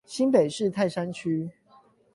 [0.03, 1.51] 新北市泰山區